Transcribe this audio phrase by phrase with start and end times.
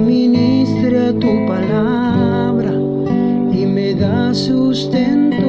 [0.00, 2.72] ministra tu palabra
[3.52, 5.47] y me da sustento.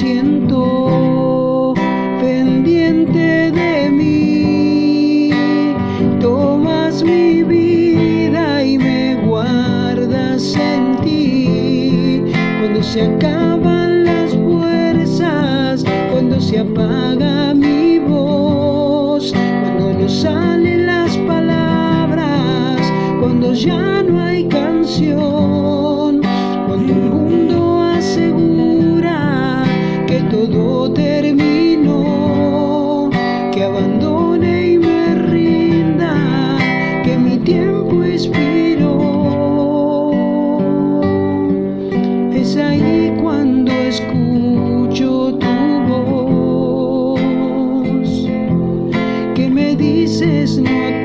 [0.00, 1.74] Siento
[2.22, 5.30] pendiente de mí.
[6.18, 12.22] Tomas mi vida y me guardas en ti.
[12.60, 22.80] Cuando se acaban las fuerzas, cuando se apaga mi voz, cuando no salen las palabras,
[23.20, 26.22] cuando ya no hay canción,
[26.66, 28.49] cuando el mundo asegura
[30.48, 32.00] todo terminó,
[33.52, 36.56] que abandone y me rinda,
[37.04, 38.96] que mi tiempo expiró.
[42.32, 45.46] Es ahí cuando escucho tu
[45.88, 47.20] voz
[49.34, 50.99] que me dices no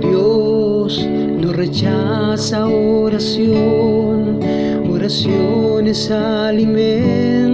[0.00, 1.06] Dios
[1.40, 4.40] no rechaza oración,
[4.92, 7.48] oración es alimento.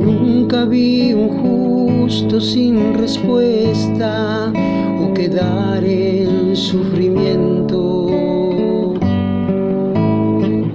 [0.00, 4.52] Nunca vi un justo sin respuesta
[5.02, 8.06] o quedar en sufrimiento.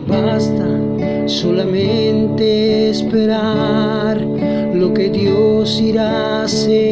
[0.08, 0.68] Basta
[1.28, 4.22] solamente esperar
[4.74, 6.86] lo que Dios irá a hacer.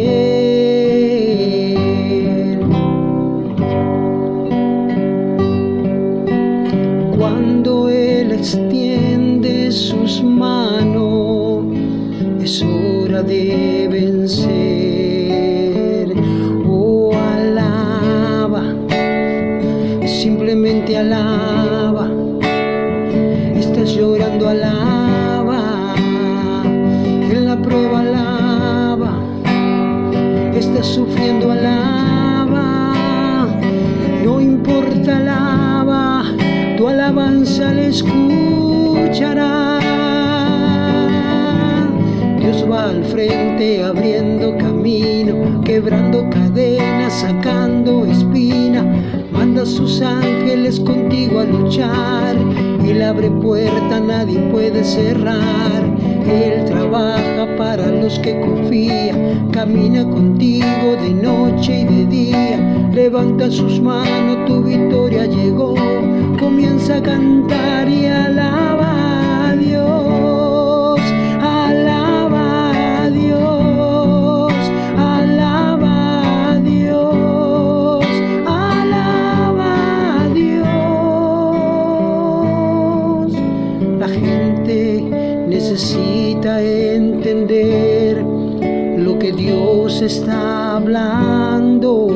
[7.18, 11.65] Cuando Él extiende sus manos,
[12.41, 14.62] es hora de vencer.
[20.85, 22.09] Simplemente alaba.
[23.56, 25.95] Estás llorando, alaba.
[26.65, 29.19] En la prueba, alaba.
[30.53, 32.94] Estás sufriendo, alaba.
[34.24, 36.24] No importa, alaba.
[36.77, 39.79] Tu alabanza le escuchará.
[42.39, 49.02] Dios va al frente abriendo camino, quebrando cadenas, sacando espina.
[49.43, 52.37] Manda a sus ángeles contigo a luchar.
[52.87, 55.83] Él abre puerta, nadie puede cerrar.
[56.25, 62.89] Él trabaja para los que confían, camina contigo de noche y de día.
[62.93, 65.75] Levanta sus manos, tu victoria llegó.
[66.39, 68.72] Comienza a cantar y alaba
[84.65, 88.24] necesita entender
[88.98, 92.07] lo que Dios está hablando.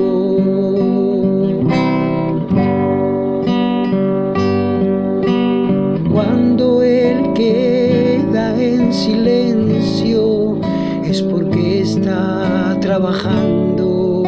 [6.12, 10.58] Cuando Él queda en silencio
[11.04, 14.24] es porque está trabajando.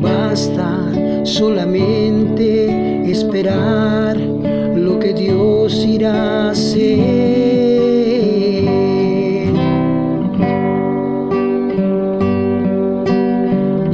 [0.00, 2.01] Basta solamente
[3.44, 7.02] lo que Dios irá a hacer.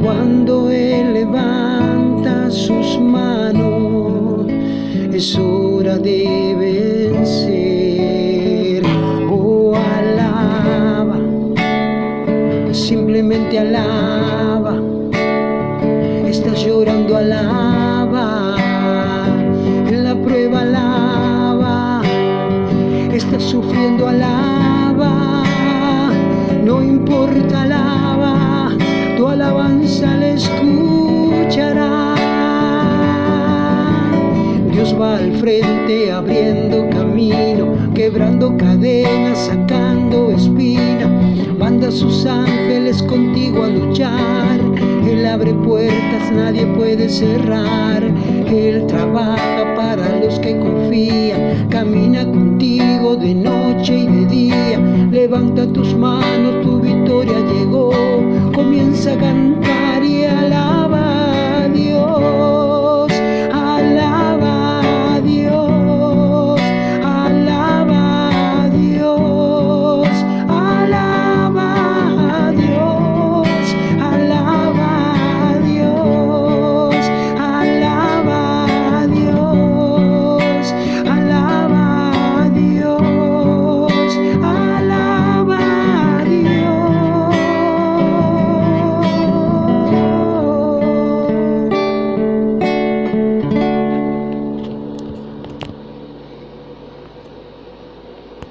[0.03, 4.45] Cuando Él levanta sus manos,
[5.11, 6.55] es hora de
[7.17, 7.63] vencer.
[9.31, 11.17] Oh, alaba,
[12.71, 14.79] simplemente alaba.
[16.27, 17.48] Estás llorando, alaba.
[30.01, 32.15] Escuchará.
[34.71, 41.07] Dios va al frente abriendo camino, quebrando cadenas, sacando espina.
[41.57, 44.59] Manda a sus ángeles contigo a luchar.
[45.05, 48.01] Él abre puertas, nadie puede cerrar.
[48.03, 51.67] Él trabaja para los que confían.
[51.69, 54.79] Camina contigo de noche y de día.
[55.11, 57.91] Levanta tus manos, tu victoria llegó.
[58.53, 59.78] Comienza a cantar